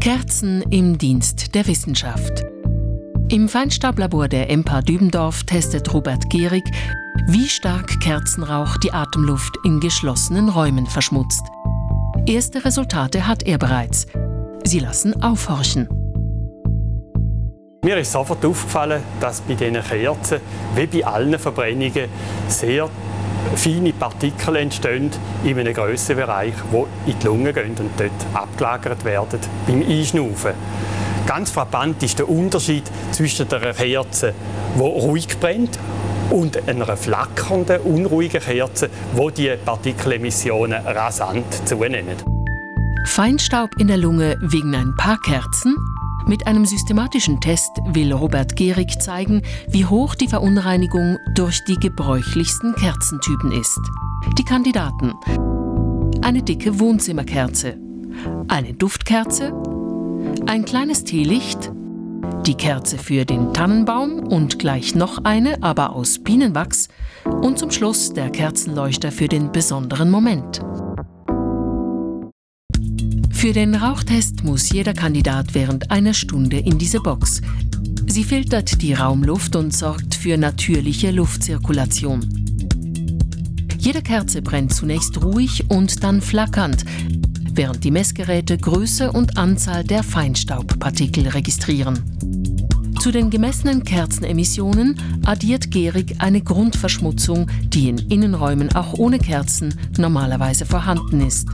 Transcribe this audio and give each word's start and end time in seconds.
Kerzen 0.00 0.62
im 0.70 0.96
Dienst 0.96 1.54
der 1.54 1.66
Wissenschaft. 1.66 2.42
Im 3.28 3.50
Feinstaublabor 3.50 4.28
der 4.28 4.48
EMPA 4.48 4.80
Dübendorf 4.80 5.44
testet 5.44 5.92
Robert 5.92 6.30
Gehrig, 6.30 6.64
wie 7.28 7.46
stark 7.46 8.00
Kerzenrauch 8.00 8.78
die 8.78 8.94
Atemluft 8.94 9.58
in 9.62 9.78
geschlossenen 9.78 10.48
Räumen 10.48 10.86
verschmutzt. 10.86 11.42
Erste 12.24 12.64
Resultate 12.64 13.26
hat 13.26 13.42
er 13.42 13.58
bereits. 13.58 14.06
Sie 14.64 14.78
lassen 14.78 15.22
aufhorchen. 15.22 15.86
Mir 17.84 17.98
ist 17.98 18.12
sofort 18.12 18.42
aufgefallen, 18.42 19.02
dass 19.20 19.42
bei 19.42 19.52
diesen 19.52 19.82
Kerzen, 19.82 20.40
wie 20.76 20.86
bei 20.86 21.04
allen 21.04 21.38
Verbrennungen, 21.38 22.08
sehr 22.48 22.88
feine 23.56 23.92
Partikel 23.92 24.56
entstehen 24.56 25.10
in 25.44 25.58
einem 25.58 25.74
Grössenbereich, 25.74 26.54
die 26.72 27.10
in 27.10 27.18
die 27.18 27.26
Lunge 27.26 27.52
gehen 27.52 27.74
und 27.78 27.90
dort 27.98 28.10
abgelagert 28.34 29.04
werden 29.04 29.40
beim 29.66 29.82
Einschnaufen. 29.82 30.52
Ganz 31.26 31.50
frappant 31.50 32.02
ist 32.02 32.18
der 32.18 32.28
Unterschied 32.28 32.84
zwischen 33.12 33.48
der 33.48 33.72
Kerze, 33.74 34.34
die 34.76 34.80
ruhig 34.80 35.28
brennt, 35.38 35.78
und 36.30 36.68
einer 36.68 36.96
flackernden, 36.96 37.80
unruhigen 37.80 38.40
Kerze, 38.40 38.88
wo 39.14 39.30
die 39.30 39.52
Partikelemissionen 39.64 40.86
rasant 40.86 41.68
zunehmen. 41.68 42.16
Feinstaub 43.06 43.70
in 43.78 43.88
der 43.88 43.96
Lunge 43.96 44.36
wegen 44.40 44.74
ein 44.74 44.94
paar 44.96 45.18
Kerzen? 45.20 45.74
Mit 46.26 46.46
einem 46.46 46.66
systematischen 46.66 47.40
Test 47.40 47.70
will 47.92 48.12
Robert 48.12 48.54
Gehrig 48.56 49.00
zeigen, 49.00 49.42
wie 49.68 49.86
hoch 49.86 50.14
die 50.14 50.28
Verunreinigung 50.28 51.16
durch 51.34 51.64
die 51.64 51.76
gebräuchlichsten 51.76 52.74
Kerzentypen 52.74 53.52
ist. 53.52 53.80
Die 54.38 54.44
Kandidaten. 54.44 55.14
Eine 56.22 56.42
dicke 56.42 56.78
Wohnzimmerkerze. 56.78 57.78
Eine 58.48 58.74
Duftkerze. 58.74 59.52
Ein 60.46 60.64
kleines 60.64 61.04
Teelicht. 61.04 61.72
Die 62.46 62.54
Kerze 62.54 62.98
für 62.98 63.24
den 63.24 63.52
Tannenbaum 63.52 64.20
und 64.20 64.58
gleich 64.58 64.94
noch 64.94 65.24
eine, 65.24 65.62
aber 65.62 65.94
aus 65.94 66.18
Bienenwachs. 66.18 66.88
Und 67.24 67.58
zum 67.58 67.70
Schluss 67.70 68.12
der 68.12 68.30
Kerzenleuchter 68.30 69.10
für 69.10 69.28
den 69.28 69.52
besonderen 69.52 70.10
Moment. 70.10 70.60
Für 73.40 73.54
den 73.54 73.74
Rauchtest 73.74 74.44
muss 74.44 74.68
jeder 74.68 74.92
Kandidat 74.92 75.54
während 75.54 75.90
einer 75.90 76.12
Stunde 76.12 76.58
in 76.58 76.76
diese 76.76 77.00
Box. 77.00 77.40
Sie 78.06 78.22
filtert 78.22 78.82
die 78.82 78.92
Raumluft 78.92 79.56
und 79.56 79.74
sorgt 79.74 80.14
für 80.14 80.36
natürliche 80.36 81.10
Luftzirkulation. 81.10 82.20
Jede 83.78 84.02
Kerze 84.02 84.42
brennt 84.42 84.74
zunächst 84.74 85.22
ruhig 85.24 85.70
und 85.70 86.04
dann 86.04 86.20
flackernd, 86.20 86.84
während 87.54 87.82
die 87.82 87.90
Messgeräte 87.90 88.58
Größe 88.58 89.10
und 89.10 89.38
Anzahl 89.38 89.84
der 89.84 90.02
Feinstaubpartikel 90.02 91.26
registrieren. 91.28 91.98
Zu 93.00 93.10
den 93.10 93.30
gemessenen 93.30 93.84
Kerzenemissionen 93.84 95.00
addiert 95.24 95.70
Gehrig 95.70 96.16
eine 96.18 96.42
Grundverschmutzung, 96.42 97.50
die 97.68 97.88
in 97.88 97.96
Innenräumen 97.96 98.76
auch 98.76 98.92
ohne 98.98 99.18
Kerzen 99.18 99.74
normalerweise 99.96 100.66
vorhanden 100.66 101.22
ist. 101.22 101.48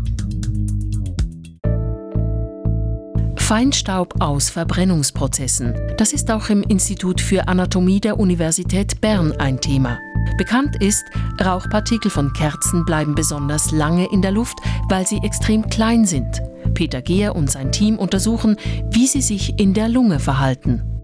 Feinstaub 3.47 4.16
aus 4.19 4.50
Verbrennungsprozessen. 4.50 5.72
Das 5.98 6.12
ist 6.12 6.33
auch 6.33 6.48
im 6.48 6.64
Institut 6.64 7.20
für 7.20 7.47
Anatomie 7.47 8.00
der 8.00 8.19
Universität 8.19 9.00
Bern 9.00 9.30
ein 9.39 9.61
Thema. 9.61 10.00
Bekannt 10.36 10.83
ist, 10.83 11.05
Rauchpartikel 11.41 12.11
von 12.11 12.33
Kerzen 12.33 12.84
bleiben 12.84 13.14
besonders 13.14 13.70
lange 13.70 14.11
in 14.11 14.20
der 14.20 14.33
Luft, 14.33 14.58
weil 14.89 15.06
sie 15.06 15.19
extrem 15.19 15.70
klein 15.70 16.07
sind. 16.07 16.42
Peter 16.74 17.01
Gehr 17.01 17.36
und 17.36 17.48
sein 17.48 17.70
Team 17.70 18.01
untersuchen, 18.01 18.57
wie 18.90 19.07
sie 19.07 19.23
sich 19.23 19.61
in 19.61 19.74
der 19.74 19.89
Lunge 19.89 20.18
verhalten. 20.18 20.95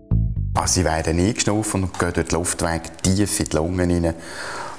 Also 0.54 0.74
sie 0.74 0.84
werden 0.84 1.18
eingeschnaufen 1.18 1.84
und 1.84 1.98
gehen 1.98 2.12
durch 2.12 2.28
den 2.28 2.38
Luftweg 2.38 3.02
tief 3.02 3.40
in 3.40 3.46
die 3.46 3.56
Lungen 3.56 3.90
hinein. 3.90 4.14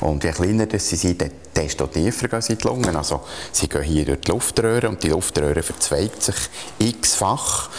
Und 0.02 0.24
je 0.24 0.32
kleiner 0.32 0.68
sie 0.78 0.96
sind, 0.96 1.24
desto 1.56 1.88
tiefer 1.88 2.28
gehen 2.28 2.42
sie 2.42 2.54
in 2.54 2.60
die 2.60 2.68
Lungen. 2.68 2.96
Also 2.96 3.22
sie 3.52 3.68
gehen 3.68 3.82
hier 3.82 4.06
durch 4.06 4.22
die 4.22 4.32
Luftröhre 4.32 4.88
und 4.90 5.02
die 5.02 5.10
Luftröhre 5.10 5.64
verzweigt 5.64 6.22
sich 6.22 6.36
x-fach 6.78 7.70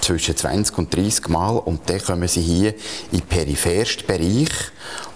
zwischen 0.00 0.36
20 0.36 0.78
und 0.78 0.94
30 0.94 1.28
Mal 1.28 1.58
und 1.58 1.88
dann 1.88 2.02
kommen 2.02 2.26
sie 2.26 2.40
hier 2.40 2.74
in 3.12 3.18
den 3.18 3.26
periphersten 3.26 4.06
Bereich, 4.06 4.50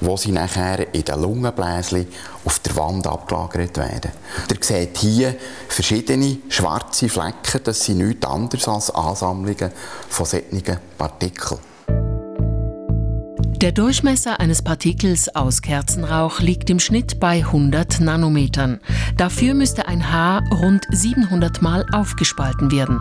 wo 0.01 0.17
sie 0.17 0.31
nachher 0.31 0.95
in 0.95 1.05
den 1.05 1.21
Lungenbläschen 1.21 2.07
auf 2.45 2.59
der 2.61 2.77
Wand 2.77 3.07
abgelagert 3.07 3.77
werden. 3.79 4.13
Ihr 4.51 4.59
seht 4.61 4.99
hier 4.99 5.35
verschiedene 5.69 6.39
schwarze 6.49 7.09
Flecken, 7.09 7.63
das 7.65 7.85
sind 7.85 7.99
nichts 7.99 8.27
anderes 8.27 8.69
als 8.69 8.91
Ansammlungen 8.91 9.73
von 10.09 10.27
solchen 10.27 10.79
Partikeln. 10.97 11.76
Der 13.63 13.73
Durchmesser 13.73 14.39
eines 14.39 14.61
Partikels 14.61 15.35
aus 15.35 15.63
Kerzenrauch 15.63 16.41
liegt 16.41 16.69
im 16.69 16.79
Schnitt 16.79 17.19
bei 17.19 17.39
100 17.39 18.01
Nanometern. 18.01 18.81
Dafür 19.17 19.55
müsste 19.55 19.89
ein 19.89 20.13
Haar 20.13 20.43
rund 20.53 20.85
700 20.91 21.63
Mal 21.63 21.87
aufgespalten 21.91 22.71
werden. 22.71 23.01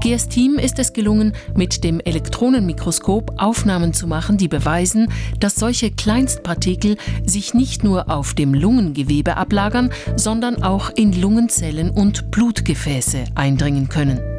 GS 0.00 0.28
Team 0.28 0.58
ist 0.58 0.78
es 0.78 0.92
gelungen, 0.92 1.32
mit 1.56 1.82
dem 1.82 1.98
Elektronenmikroskop 1.98 3.32
Aufnahmen 3.38 3.92
zu 3.92 4.06
machen, 4.06 4.36
die 4.36 4.48
beweisen, 4.48 5.10
dass 5.40 5.56
solche 5.56 5.90
Kleinstpartikel 5.90 6.96
sich 7.26 7.54
nicht 7.54 7.82
nur 7.82 8.08
auf 8.08 8.34
dem 8.34 8.54
Lungengewebe 8.54 9.36
ablagern, 9.36 9.90
sondern 10.14 10.62
auch 10.62 10.90
in 10.94 11.12
Lungenzellen 11.12 11.90
und 11.90 12.30
Blutgefäße 12.30 13.24
eindringen 13.34 13.88
können. 13.88 14.33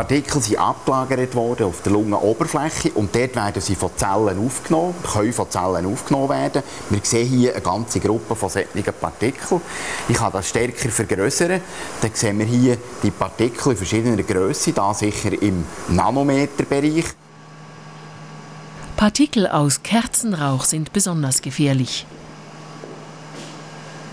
Partikel 0.00 0.40
sind 0.40 0.56
abgelagert 0.56 1.34
worden 1.34 1.66
auf 1.66 1.82
der 1.82 1.92
Lungenoberfläche 1.92 2.90
und 2.92 3.14
dort 3.14 3.36
werden 3.36 3.60
sie 3.60 3.74
von 3.74 3.90
Zellen 3.96 4.46
aufgenommen, 4.46 4.94
können 5.12 5.30
von 5.34 5.50
Zellen 5.50 5.84
aufgenommen 5.84 6.30
werden. 6.30 6.62
Wir 6.88 7.00
sehen 7.02 7.28
hier 7.28 7.52
eine 7.52 7.60
ganze 7.60 8.00
Gruppe 8.00 8.34
von 8.34 8.48
solchen 8.48 8.82
Partikeln. 8.98 9.60
Ich 10.08 10.16
kann 10.16 10.32
das 10.32 10.48
stärker 10.48 10.88
vergrößern. 10.88 11.60
Dann 12.00 12.10
sehen 12.14 12.38
wir 12.38 12.46
hier 12.46 12.78
die 13.02 13.10
Partikel 13.10 13.72
in 13.72 13.76
verschiedener 13.76 14.22
Größe, 14.22 14.72
da 14.72 14.94
sicher 14.94 15.32
im 15.42 15.66
Nanometerbereich. 15.88 17.04
Partikel 18.96 19.48
aus 19.48 19.82
Kerzenrauch 19.82 20.64
sind 20.64 20.94
besonders 20.94 21.42
gefährlich. 21.42 22.06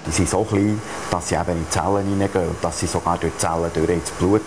Die 0.07 0.11
sind 0.11 0.29
so 0.29 0.43
klein, 0.43 0.81
dass 1.11 1.29
sie 1.29 1.35
eben 1.35 1.51
in 1.51 1.69
Zellen 1.69 2.07
hineingehen 2.07 2.47
und 2.47 2.63
dass 2.63 2.79
sie 2.79 2.87
sogar 2.87 3.17
durch 3.17 3.37
Zellen 3.37 3.69
durch 3.73 3.89
ins 3.89 4.09
Blut 4.11 4.41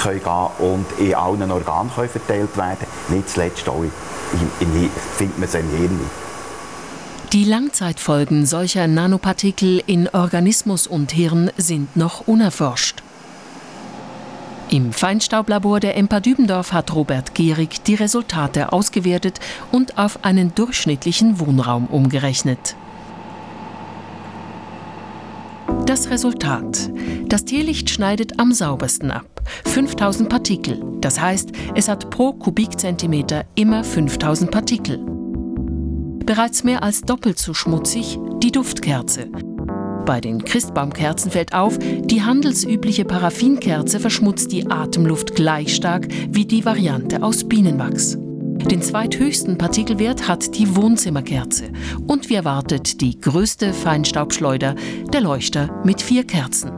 können 0.00 0.22
gehen 0.22 0.48
und 0.58 0.86
in 0.98 1.14
allen 1.14 1.50
Organen 1.50 1.90
verteilt 1.90 2.56
werden 2.56 2.86
Nicht 3.08 3.28
zuletzt 3.28 3.68
auch 3.68 3.82
in, 3.82 3.90
in, 4.60 4.90
findet 5.16 5.38
man 5.38 5.48
es 5.48 5.54
im 5.54 5.68
Hirn. 5.70 6.00
Die 7.32 7.44
Langzeitfolgen 7.44 8.44
solcher 8.46 8.86
Nanopartikel 8.86 9.82
in 9.86 10.08
Organismus 10.08 10.86
und 10.86 11.12
Hirn 11.12 11.50
sind 11.56 11.96
noch 11.96 12.26
unerforscht. 12.26 13.02
Im 14.68 14.92
Feinstaublabor 14.92 15.80
der 15.80 15.96
EMPA 15.96 16.20
Dübendorf 16.20 16.72
hat 16.72 16.94
Robert 16.94 17.34
Gehrig 17.34 17.82
die 17.84 17.94
Resultate 17.94 18.72
ausgewertet 18.72 19.40
und 19.70 19.98
auf 19.98 20.24
einen 20.24 20.54
durchschnittlichen 20.54 21.40
Wohnraum 21.40 21.86
umgerechnet. 21.86 22.76
Das 25.92 26.08
Resultat. 26.08 26.90
Das 27.26 27.44
Teelicht 27.44 27.90
schneidet 27.90 28.40
am 28.40 28.54
saubersten 28.54 29.10
ab. 29.10 29.42
5000 29.66 30.26
Partikel. 30.26 30.82
Das 31.02 31.20
heißt, 31.20 31.52
es 31.74 31.86
hat 31.86 32.08
pro 32.08 32.32
Kubikzentimeter 32.32 33.44
immer 33.56 33.84
5000 33.84 34.50
Partikel. 34.50 35.04
Bereits 36.24 36.64
mehr 36.64 36.82
als 36.82 37.02
doppelt 37.02 37.38
so 37.38 37.52
schmutzig 37.52 38.18
die 38.42 38.50
Duftkerze. 38.50 39.26
Bei 40.06 40.18
den 40.18 40.42
Christbaumkerzen 40.42 41.30
fällt 41.30 41.52
auf, 41.52 41.78
die 41.78 42.22
handelsübliche 42.22 43.04
Paraffinkerze 43.04 44.00
verschmutzt 44.00 44.50
die 44.50 44.70
Atemluft 44.70 45.34
gleich 45.34 45.74
stark 45.74 46.08
wie 46.30 46.46
die 46.46 46.64
Variante 46.64 47.22
aus 47.22 47.44
Bienenwachs. 47.44 48.16
Den 48.70 48.80
zweithöchsten 48.80 49.58
Partikelwert 49.58 50.28
hat 50.28 50.56
die 50.56 50.74
Wohnzimmerkerze. 50.76 51.70
Und 52.06 52.30
wie 52.30 52.34
erwartet 52.34 53.00
die 53.00 53.20
größte 53.20 53.72
Feinstaubschleuder, 53.72 54.74
der 55.12 55.20
Leuchter 55.20 55.82
mit 55.84 56.00
vier 56.00 56.24
Kerzen. 56.24 56.70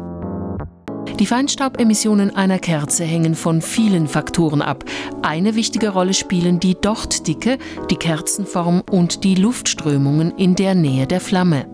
Die 1.20 1.26
Feinstaubemissionen 1.26 2.34
einer 2.34 2.58
Kerze 2.58 3.04
hängen 3.04 3.36
von 3.36 3.62
vielen 3.62 4.08
Faktoren 4.08 4.62
ab. 4.62 4.84
Eine 5.22 5.54
wichtige 5.54 5.90
Rolle 5.90 6.12
spielen 6.12 6.58
die 6.58 6.75
Dochtdicke, 6.75 7.58
die 7.88 7.96
Kerzenform 7.96 8.82
und 8.90 9.22
die 9.22 9.36
Luftströmungen 9.36 10.32
in 10.36 10.56
der 10.56 10.75
Nähe 10.75 11.06
der 11.06 11.20
Flamme. 11.20 11.66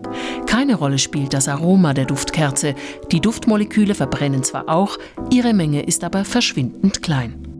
Keine 0.45 0.75
Rolle 0.75 0.99
spielt 0.99 1.33
das 1.33 1.47
Aroma 1.47 1.93
der 1.93 2.05
Duftkerze. 2.05 2.75
Die 3.11 3.21
Duftmoleküle 3.21 3.95
verbrennen 3.95 4.43
zwar 4.43 4.69
auch, 4.69 4.99
ihre 5.31 5.53
Menge 5.53 5.81
ist 5.83 6.03
aber 6.03 6.23
verschwindend 6.23 7.01
klein. 7.01 7.50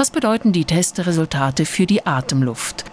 Was 0.00 0.10
bedeuten 0.10 0.52
die 0.52 0.64
Testresultate 0.64 1.66
für 1.66 1.84
die 1.84 2.06
Atemluft? 2.06 2.86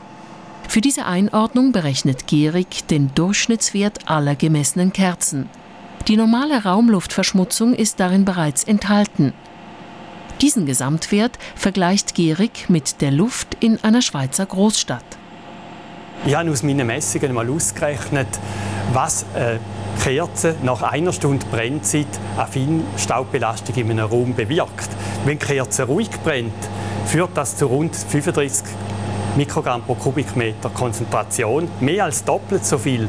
Für 0.67 0.81
diese 0.81 1.05
Einordnung 1.05 1.71
berechnet 1.71 2.27
Gehrig 2.27 2.85
den 2.87 3.15
Durchschnittswert 3.15 4.09
aller 4.09 4.35
gemessenen 4.35 4.91
Kerzen. 4.91 5.47
Die 6.09 6.17
normale 6.17 6.65
Raumluftverschmutzung 6.65 7.73
ist 7.73 8.01
darin 8.01 8.25
bereits 8.25 8.65
enthalten. 8.65 9.31
Diesen 10.41 10.65
Gesamtwert 10.65 11.39
vergleicht 11.55 12.13
Gehrig 12.13 12.65
mit 12.67 12.99
der 12.99 13.11
Luft 13.11 13.55
in 13.61 13.81
einer 13.85 14.01
Schweizer 14.01 14.45
Großstadt. 14.45 15.05
Ich 16.25 16.35
habe 16.35 16.51
aus 16.51 16.61
meinen 16.61 16.87
Messungen 16.87 17.31
mal 17.31 17.49
ausgerechnet, 17.49 18.27
was 18.91 19.25
eine 19.33 19.61
Kerze 20.03 20.55
nach 20.61 20.81
einer 20.81 21.13
Stunde 21.13 21.45
Brennzeit 21.49 22.05
eine 22.35 22.47
Feinstaubbelastung 22.47 23.75
in 23.75 23.91
einem 23.91 24.07
Raum 24.07 24.35
bewirkt. 24.35 24.89
Wenn 25.23 25.39
die 25.39 25.45
Kerze 25.45 25.83
ruhig 25.83 26.09
brennt, 26.21 26.51
führt 27.07 27.37
das 27.37 27.55
zu 27.55 27.67
rund 27.67 27.95
35 27.95 28.65
Mikrogramm 29.37 29.81
pro 29.83 29.95
Kubikmeter 29.95 30.69
Konzentration, 30.69 31.69
mehr 31.79 32.03
als 32.03 32.25
doppelt 32.25 32.65
so 32.65 32.77
viel, 32.77 33.07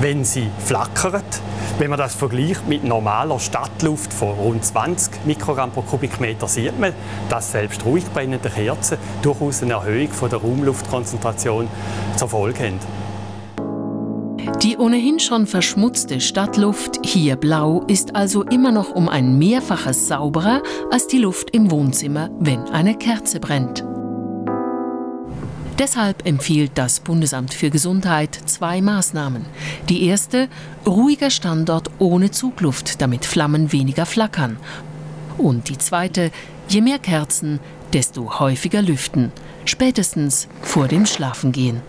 wenn 0.00 0.24
sie 0.24 0.48
flackert. 0.64 1.40
Wenn 1.78 1.90
man 1.90 1.98
das 1.98 2.14
vergleicht 2.14 2.66
mit 2.66 2.82
normaler 2.82 3.38
Stadtluft 3.38 4.12
von 4.12 4.30
rund 4.30 4.64
20 4.64 5.26
Mikrogramm 5.26 5.70
pro 5.70 5.82
Kubikmeter, 5.82 6.48
sieht 6.48 6.78
man, 6.80 6.92
dass 7.28 7.52
selbst 7.52 7.84
ruhig 7.84 8.04
brennende 8.12 8.50
Kerzen 8.50 8.98
durchaus 9.22 9.62
eine 9.62 9.74
Erhöhung 9.74 10.08
von 10.08 10.28
der 10.28 10.40
Raumluftkonzentration 10.40 11.68
zur 12.16 12.28
Folge 12.28 12.64
haben. 12.64 13.05
Die 14.62 14.78
ohnehin 14.78 15.20
schon 15.20 15.46
verschmutzte 15.46 16.20
Stadtluft, 16.20 17.00
hier 17.04 17.36
blau, 17.36 17.82
ist 17.88 18.16
also 18.16 18.42
immer 18.42 18.72
noch 18.72 18.90
um 18.90 19.08
ein 19.08 19.38
Mehrfaches 19.38 20.08
sauberer 20.08 20.62
als 20.90 21.06
die 21.06 21.18
Luft 21.18 21.50
im 21.50 21.70
Wohnzimmer, 21.70 22.30
wenn 22.40 22.62
eine 22.68 22.96
Kerze 22.96 23.38
brennt. 23.38 23.84
Deshalb 25.78 26.26
empfiehlt 26.26 26.72
das 26.74 27.00
Bundesamt 27.00 27.52
für 27.52 27.68
Gesundheit 27.68 28.34
zwei 28.46 28.80
Maßnahmen. 28.80 29.44
Die 29.90 30.04
erste, 30.04 30.48
ruhiger 30.86 31.28
Standort 31.28 31.90
ohne 31.98 32.30
Zugluft, 32.30 33.02
damit 33.02 33.26
Flammen 33.26 33.72
weniger 33.72 34.06
flackern. 34.06 34.56
Und 35.36 35.68
die 35.68 35.76
zweite, 35.76 36.30
je 36.68 36.80
mehr 36.80 36.98
Kerzen, 36.98 37.60
desto 37.92 38.40
häufiger 38.40 38.80
lüften, 38.80 39.32
spätestens 39.66 40.48
vor 40.62 40.88
dem 40.88 41.04
Schlafengehen. 41.04 41.82